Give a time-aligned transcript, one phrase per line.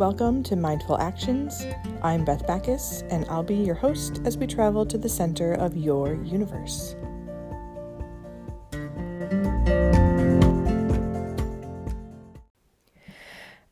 [0.00, 1.66] Welcome to Mindful Actions.
[2.00, 5.76] I'm Beth Backes, and I'll be your host as we travel to the center of
[5.76, 6.96] your universe.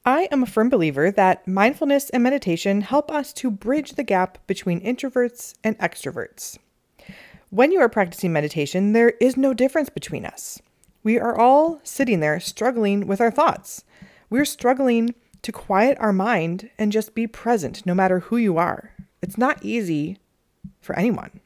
[0.04, 4.46] I am a firm believer that mindfulness and meditation help us to bridge the gap
[4.46, 6.58] between introverts and extroverts.
[7.48, 10.60] When you are practicing meditation, there is no difference between us.
[11.02, 13.82] We are all sitting there struggling with our thoughts.
[14.28, 18.92] We're struggling to quiet our mind and just be present no matter who you are.
[19.22, 20.18] It's not easy
[20.80, 21.40] for anyone.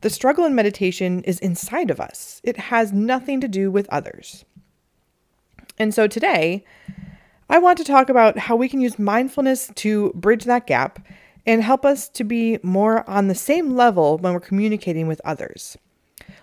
[0.00, 4.44] The struggle in meditation is inside of us, it has nothing to do with others.
[5.78, 6.64] And so today,
[7.48, 11.06] I want to talk about how we can use mindfulness to bridge that gap
[11.46, 15.76] and help us to be more on the same level when we're communicating with others.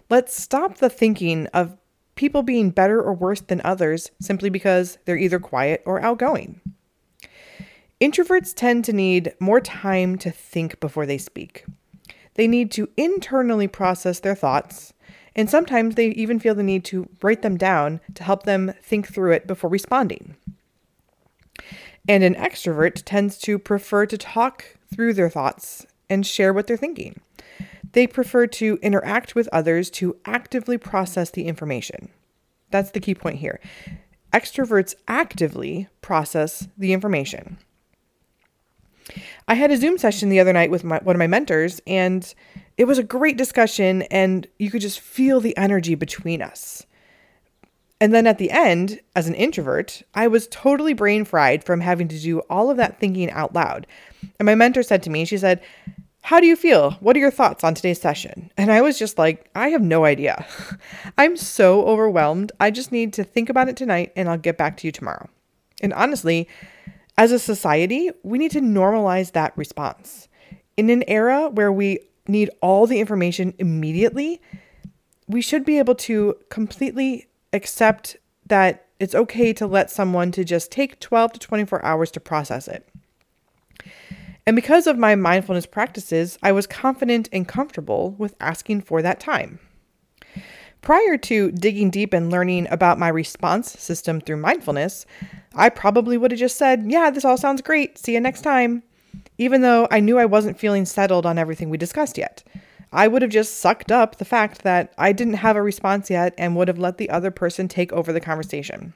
[0.10, 1.77] Let's stop the thinking of
[2.21, 6.62] people being better or worse than others simply because they're either quiet or outgoing.
[7.99, 11.65] Introverts tend to need more time to think before they speak.
[12.35, 14.93] They need to internally process their thoughts,
[15.35, 19.07] and sometimes they even feel the need to write them down to help them think
[19.07, 20.35] through it before responding.
[22.07, 26.77] And an extrovert tends to prefer to talk through their thoughts and share what they're
[26.77, 27.20] thinking.
[27.93, 32.09] They prefer to interact with others to actively process the information.
[32.70, 33.59] That's the key point here.
[34.34, 37.57] Extroverts actively process the information.
[39.47, 42.34] I had a Zoom session the other night with my, one of my mentors, and
[42.77, 46.85] it was a great discussion, and you could just feel the energy between us.
[47.99, 52.07] And then at the end, as an introvert, I was totally brain fried from having
[52.07, 53.85] to do all of that thinking out loud.
[54.39, 55.62] And my mentor said to me, she said,
[56.22, 56.91] How do you feel?
[57.00, 58.52] What are your thoughts on today's session?
[58.55, 60.46] And I was just like, I have no idea.
[61.18, 62.52] I'm so overwhelmed.
[62.60, 65.28] I just need to think about it tonight and I'll get back to you tomorrow.
[65.81, 66.47] And honestly,
[67.18, 70.28] as a society, we need to normalize that response.
[70.78, 74.42] In an era where we need all the information immediately,
[75.28, 80.72] we should be able to completely accept that it's okay to let someone to just
[80.72, 82.88] take 12 to 24 hours to process it.
[84.46, 89.19] And because of my mindfulness practices, I was confident and comfortable with asking for that
[89.19, 89.59] time.
[90.81, 95.06] Prior to digging deep and learning about my response system through mindfulness,
[95.53, 98.00] I probably would have just said, Yeah, this all sounds great.
[98.00, 98.81] See you next time.
[99.38, 102.44] Even though I knew I wasn't feeling settled on everything we discussed yet.
[102.91, 106.34] I would have just sucked up the fact that I didn't have a response yet
[106.38, 108.94] and would have let the other person take over the conversation.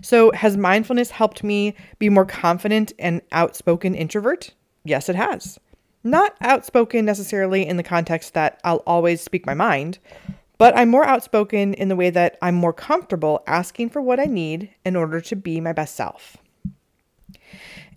[0.00, 4.54] So, has mindfulness helped me be more confident and outspoken introvert?
[4.84, 5.58] Yes, it has.
[6.02, 9.98] Not outspoken necessarily in the context that I'll always speak my mind,
[10.56, 14.24] but I'm more outspoken in the way that I'm more comfortable asking for what I
[14.24, 16.36] need in order to be my best self.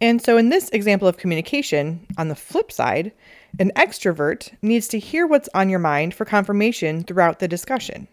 [0.02, 3.13] And so, in this example of communication, on the flip side,
[3.59, 8.08] an extrovert needs to hear what's on your mind for confirmation throughout the discussion.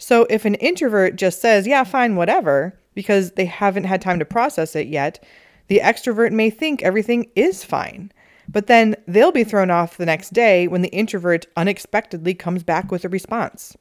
[0.00, 4.24] So if an introvert just says, yeah, fine, whatever, because they haven't had time to
[4.24, 5.22] process it yet,
[5.68, 8.10] the extrovert may think everything is fine.
[8.48, 12.90] But then they'll be thrown off the next day when the introvert unexpectedly comes back
[12.90, 13.76] with a response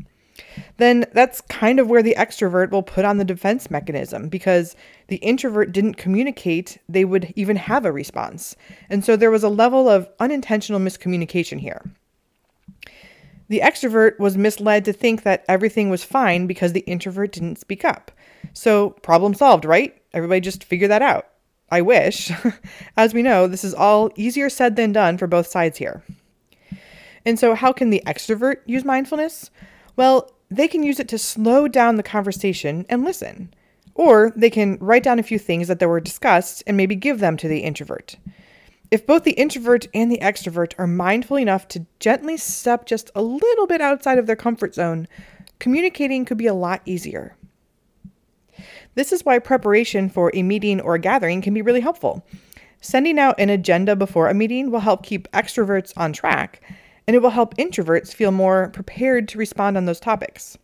[0.78, 4.76] then that's kind of where the extrovert will put on the defense mechanism because
[5.08, 8.56] the introvert didn't communicate they would even have a response.
[8.90, 11.84] And so there was a level of unintentional miscommunication here.
[13.50, 17.84] The extrovert was misled to think that everything was fine because the introvert didn't speak
[17.84, 18.12] up.
[18.54, 20.00] So, problem solved, right?
[20.14, 21.28] Everybody just figure that out.
[21.72, 22.32] I wish.
[22.98, 26.04] As we know, this is all easier said than done for both sides here.
[27.26, 29.50] And so, how can the extrovert use mindfulness?
[29.96, 33.54] Well, they can use it to slow down the conversation and listen.
[33.96, 37.36] Or they can write down a few things that were discussed and maybe give them
[37.38, 38.16] to the introvert.
[38.92, 43.22] If both the introvert and the extrovert are mindful enough to gently step just a
[43.22, 45.08] little bit outside of their comfort zone,
[45.60, 47.36] communicating could be a lot easier.
[48.96, 52.26] This is why preparation for a meeting or a gathering can be really helpful.
[52.82, 56.62] Sending out an agenda before a meeting will help keep extroverts on track,
[57.06, 60.58] and it will help introverts feel more prepared to respond on those topics.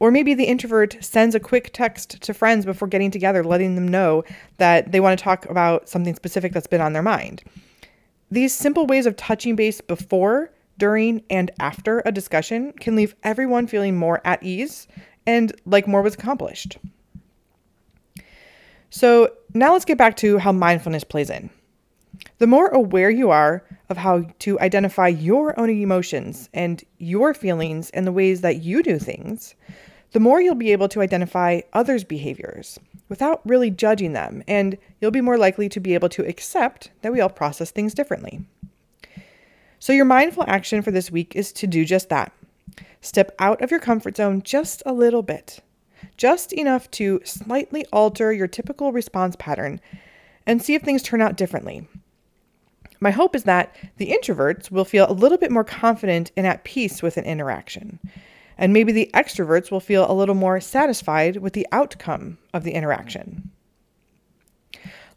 [0.00, 3.88] Or maybe the introvert sends a quick text to friends before getting together, letting them
[3.88, 4.24] know
[4.58, 7.42] that they want to talk about something specific that's been on their mind.
[8.30, 13.66] These simple ways of touching base before, during, and after a discussion can leave everyone
[13.66, 14.88] feeling more at ease
[15.26, 16.78] and like more was accomplished.
[18.90, 21.50] So, now let's get back to how mindfulness plays in.
[22.38, 27.90] The more aware you are of how to identify your own emotions and your feelings
[27.90, 29.54] and the ways that you do things,
[30.12, 32.78] the more you'll be able to identify others' behaviors
[33.08, 37.12] without really judging them, and you'll be more likely to be able to accept that
[37.12, 38.44] we all process things differently.
[39.80, 42.32] So, your mindful action for this week is to do just that.
[43.00, 45.60] Step out of your comfort zone just a little bit,
[46.16, 49.80] just enough to slightly alter your typical response pattern
[50.46, 51.86] and see if things turn out differently.
[53.04, 56.64] My hope is that the introverts will feel a little bit more confident and at
[56.64, 57.98] peace with an interaction.
[58.56, 62.72] And maybe the extroverts will feel a little more satisfied with the outcome of the
[62.72, 63.50] interaction.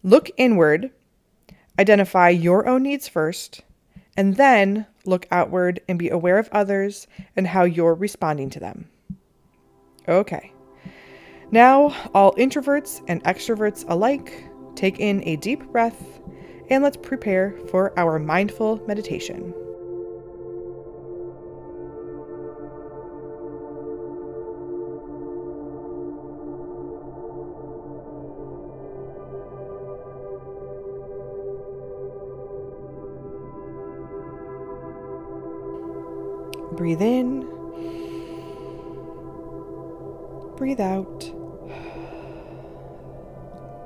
[0.04, 0.92] Look inward,
[1.80, 3.62] identify your own needs first,
[4.18, 7.08] and then look outward and be aware of others
[7.38, 8.90] and how you're responding to them.
[10.10, 10.52] Okay.
[11.52, 14.44] Now, all introverts and extroverts alike,
[14.76, 16.18] take in a deep breath
[16.70, 19.54] and let's prepare for our mindful meditation.
[36.78, 37.42] Breathe in.
[40.58, 41.34] Breathe out.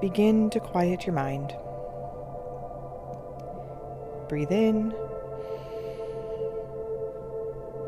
[0.01, 1.54] Begin to quiet your mind.
[4.31, 4.95] Breathe in.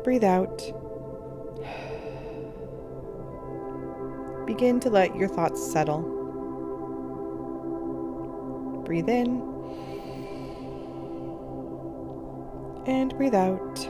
[0.04, 0.58] Breathe out.
[4.46, 6.02] Begin to let your thoughts settle.
[8.84, 9.40] Breathe in.
[12.84, 13.88] And breathe out.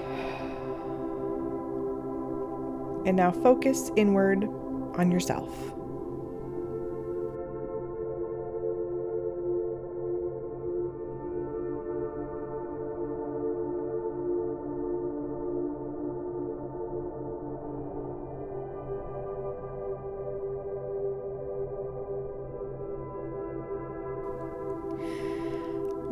[3.05, 4.45] And now focus inward
[4.97, 5.74] on yourself.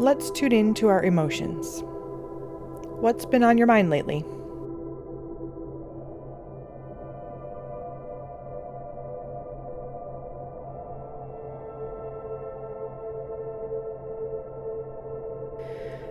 [0.03, 1.85] Let's tune in to our emotions.
[2.99, 4.19] What's been on your mind lately?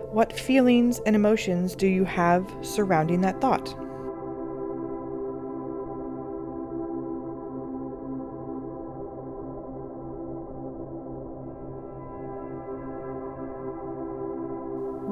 [0.08, 3.81] What feelings and emotions do you have surrounding that thought?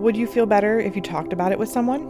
[0.01, 2.01] Would you feel better if you talked about it with someone?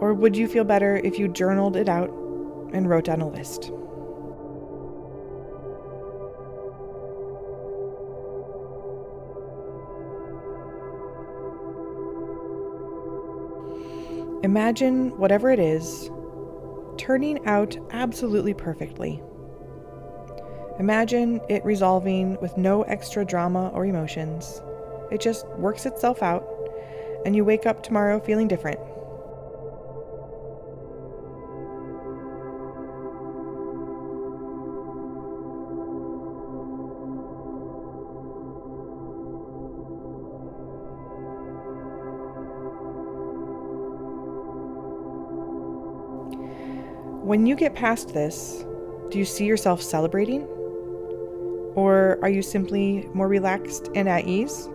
[0.00, 2.10] Or would you feel better if you journaled it out
[2.72, 3.70] and wrote down a list?
[14.42, 16.10] Imagine whatever it is
[17.10, 19.20] turning out absolutely perfectly.
[20.78, 24.62] Imagine it resolving with no extra drama or emotions.
[25.10, 26.46] It just works itself out,
[27.26, 28.78] and you wake up tomorrow feeling different.
[47.30, 48.64] When you get past this,
[49.08, 50.42] do you see yourself celebrating?
[51.76, 54.68] Or are you simply more relaxed and at ease?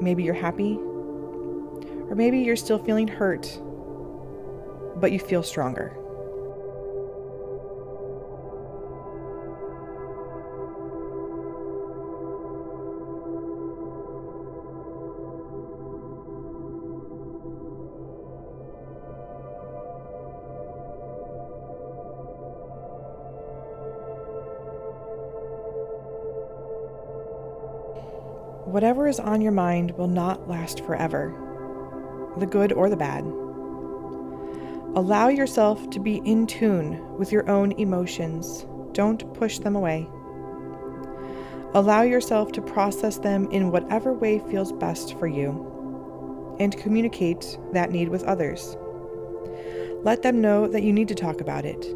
[0.00, 0.76] Maybe you're happy.
[0.76, 3.60] Or maybe you're still feeling hurt,
[5.00, 5.98] but you feel stronger.
[28.66, 31.32] Whatever is on your mind will not last forever,
[32.36, 33.24] the good or the bad.
[34.96, 38.66] Allow yourself to be in tune with your own emotions.
[38.90, 40.08] Don't push them away.
[41.74, 47.92] Allow yourself to process them in whatever way feels best for you and communicate that
[47.92, 48.76] need with others.
[50.02, 51.86] Let them know that you need to talk about it,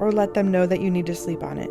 [0.00, 1.70] or let them know that you need to sleep on it.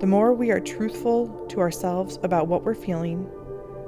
[0.00, 3.30] The more we are truthful to ourselves about what we're feeling,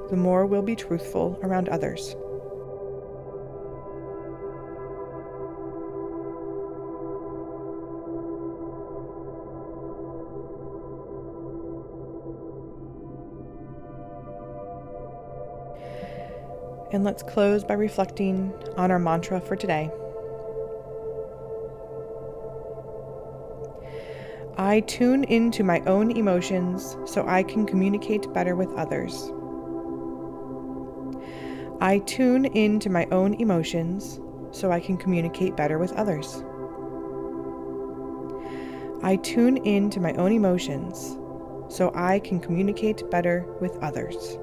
[0.09, 2.15] the more we'll be truthful around others.
[16.93, 19.91] And let's close by reflecting on our mantra for today.
[24.59, 29.31] I tune into my own emotions so I can communicate better with others.
[31.79, 36.43] I tune into my own emotions so I can communicate better with others.
[39.03, 41.19] I tune into my own emotions
[41.69, 44.39] so I can communicate better with others.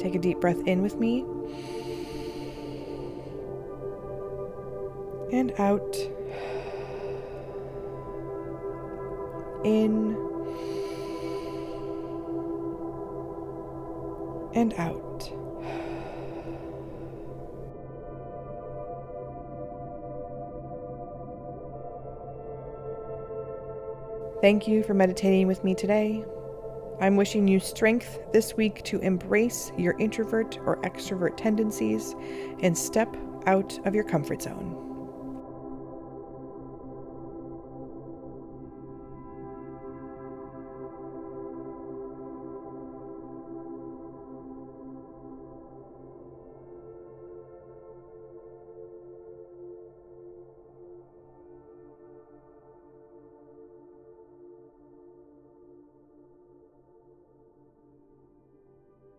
[0.00, 1.24] Take a deep breath in with me
[5.38, 5.96] and out.
[9.64, 10.16] In
[14.54, 15.32] and out.
[24.40, 26.24] Thank you for meditating with me today.
[27.00, 32.16] I'm wishing you strength this week to embrace your introvert or extrovert tendencies
[32.60, 33.16] and step
[33.46, 34.77] out of your comfort zone.